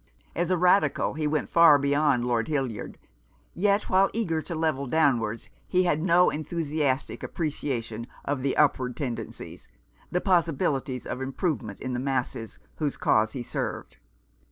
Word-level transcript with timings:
As 0.35 0.49
a 0.49 0.57
Radical 0.57 1.13
he 1.13 1.27
went 1.27 1.47
far 1.51 1.77
beyond 1.77 2.25
Lord 2.25 2.47
Hildyard; 2.47 2.97
yet 3.53 3.83
while 3.87 4.09
eager 4.13 4.41
to 4.41 4.55
level 4.55 4.87
downwards 4.87 5.51
he 5.67 5.83
had 5.83 6.01
no 6.01 6.31
enthusiastic 6.31 7.21
appreciation 7.21 8.07
of 8.25 8.41
the 8.41 8.57
upward 8.57 8.97
tendencies, 8.97 9.69
the 10.09 10.19
possibilities 10.19 11.05
of 11.05 11.21
improvement, 11.21 11.79
in 11.79 11.93
the 11.93 11.99
masses 11.99 12.57
whose 12.77 12.97
cause 12.97 13.33
he 13.33 13.43
served. 13.43 13.97